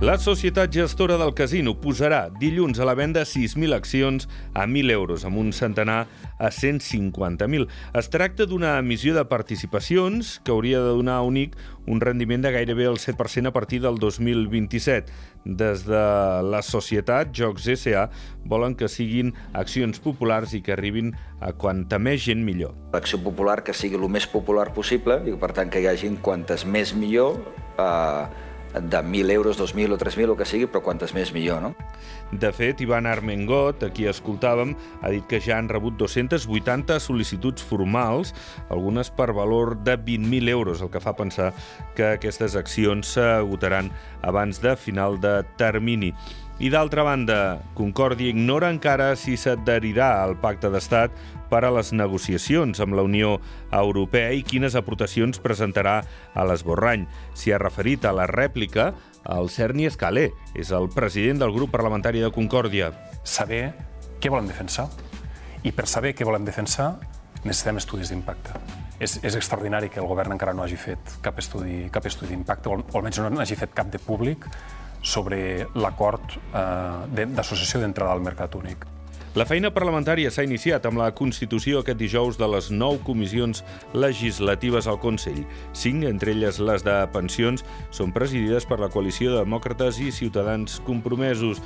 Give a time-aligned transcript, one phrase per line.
[0.00, 5.26] La societat gestora del casino posarà dilluns a la venda 6.000 accions a 1.000 euros,
[5.28, 6.06] amb un centenar
[6.40, 7.66] a 150.000.
[8.00, 11.52] Es tracta d'una emissió de participacions que hauria de donar a UNIC
[11.84, 15.12] un rendiment de gairebé el 7% a partir del 2027.
[15.44, 16.04] Des de
[16.48, 18.08] la societat, Jocs S.A.
[18.48, 21.12] volen que siguin accions populars i que arribin
[21.44, 22.72] a quanta més gent millor.
[22.96, 26.64] L'acció popular que sigui el més popular possible i per tant que hi hagin quantes
[26.64, 27.36] més millor
[27.76, 31.74] eh, de 1.000 euros, 2.000 o 3.000, el que sigui, però quantes més millor, no?
[32.30, 37.64] De fet, Ivan Armengot, a qui escoltàvem, ha dit que ja han rebut 280 sol·licituds
[37.66, 38.34] formals,
[38.70, 41.50] algunes per valor de 20.000 euros, el que fa pensar
[41.98, 43.90] que aquestes accions s'agotaran
[44.22, 46.14] abans de final de termini.
[46.60, 51.14] I d'altra banda, Concòrdia ignora encara si s'adherirà al pacte d'estat
[51.48, 53.38] per a les negociacions amb la Unió
[53.72, 55.94] Europea i quines aportacions presentarà
[56.36, 57.06] a l'esborrany.
[57.32, 58.90] S'hi ha referit a la rèplica
[59.24, 62.90] el Cerny Escalé, és el president del grup parlamentari de Concòrdia.
[63.24, 63.70] Saber
[64.20, 64.90] què volem defensar
[65.64, 66.90] i per saber què volem defensar
[67.40, 68.52] necessitem estudis d'impacte.
[69.00, 72.68] És, és extraordinari que el govern encara no hagi fet cap estudi, cap estudi d'impacte,
[72.68, 74.44] o, almenys no hagi fet cap de públic,
[75.02, 78.86] sobre l'acord eh, d'associació d'entrada al mercat únic.
[79.38, 83.60] La feina parlamentària s'ha iniciat amb la constitució aquest dijous de les nou comissions
[83.94, 85.44] legislatives al Consell.
[85.70, 87.62] Cinc, entre elles les de pensions,
[87.94, 91.60] són presidides per la coalició de demòcrates i ciutadans compromesos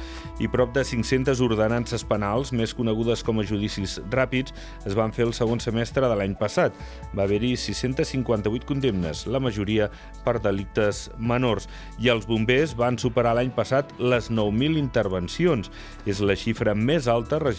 [0.44, 4.52] i prop de 500 ordenances penals, més conegudes com a judicis ràpids,
[4.84, 6.76] es van fer el segon semestre de l'any passat.
[7.16, 9.88] Va haver-hi 658 condemnes, la majoria
[10.28, 15.72] per delictes menors, i els bombers van superar l'any passat les 9.000 intervencions.
[16.04, 17.53] És la xifra més alta registrada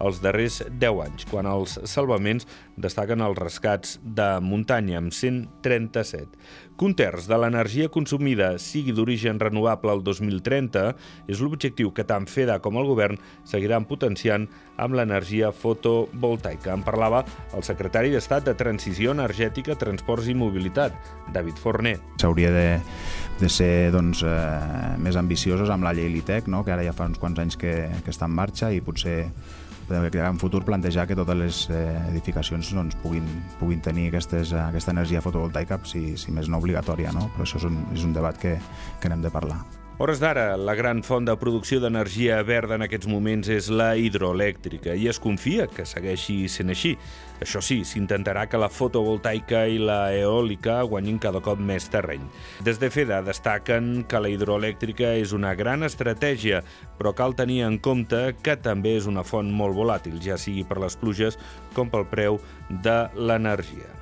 [0.00, 2.46] els darrers 10 anys, quan els salvaments
[2.76, 6.28] destaquen els rescats de muntanya, amb 137.
[6.72, 10.84] Que un terç de l'energia consumida sigui d'origen renovable el 2030
[11.30, 14.48] és l'objectiu que tant FEDA com el govern seguiran potenciant
[14.80, 16.72] amb l'energia fotovoltaica.
[16.72, 17.22] En parlava
[17.54, 20.96] el secretari d'Estat de Transició Energètica, Transports i Mobilitat,
[21.34, 21.98] David Forner.
[22.22, 22.66] S'hauria de,
[23.40, 26.62] de ser doncs, eh, més ambiciosos amb la llei LITEC, no?
[26.64, 29.18] que ara ja fa uns quants anys que, que està en marxa i potser
[29.92, 33.26] en futur plantejar que totes les eh, edificacions doncs, puguin,
[33.60, 37.28] puguin tenir aquestes, aquesta energia fotovoltaica, si, si més no obligatòria, no?
[37.34, 38.58] però això és un, és un debat que,
[39.00, 39.81] que n'hem de parlar.
[40.02, 44.96] Hores d'ara, la gran font de producció d'energia verda en aquests moments és la hidroelèctrica
[44.98, 46.96] i es confia que segueixi sent així.
[47.38, 52.26] Això sí, s'intentarà que la fotovoltaica i la eòlica guanyin cada cop més terreny.
[52.66, 56.64] Des de FEDA destaquen que la hidroelèctrica és una gran estratègia,
[56.98, 60.82] però cal tenir en compte que també és una font molt volàtil, ja sigui per
[60.82, 61.38] les pluges
[61.78, 62.42] com pel preu
[62.82, 64.01] de l'energia.